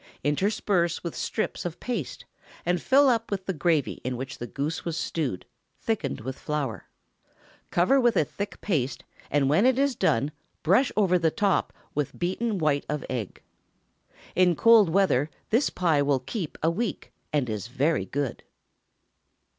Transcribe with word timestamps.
Intersperse 0.23 1.03
with 1.03 1.15
strips 1.15 1.63
of 1.63 1.79
paste, 1.79 2.25
and 2.65 2.81
fill 2.81 3.07
up 3.07 3.29
with 3.29 3.45
the 3.45 3.53
gravy 3.53 4.01
in 4.03 4.17
which 4.17 4.39
the 4.39 4.47
goose 4.47 4.83
was 4.83 4.97
stewed, 4.97 5.45
thickened 5.79 6.21
with 6.21 6.39
flour. 6.39 6.87
Cover 7.69 8.01
with 8.01 8.17
a 8.17 8.25
thick 8.25 8.59
paste, 8.61 9.03
and 9.29 9.47
when 9.47 9.63
it 9.67 9.77
is 9.77 9.93
done, 9.95 10.31
brush 10.63 10.91
over 10.97 11.19
the 11.19 11.29
top 11.29 11.71
with 11.93 12.17
beaten 12.17 12.57
white 12.57 12.87
of 12.89 13.05
egg. 13.11 13.43
In 14.33 14.55
cold 14.55 14.89
weather 14.89 15.29
this 15.51 15.69
pie 15.69 16.01
will 16.01 16.19
keep 16.21 16.57
a 16.63 16.71
week, 16.71 17.11
and 17.31 17.47
is 17.47 17.67
very 17.67 18.07
good. 18.07 18.41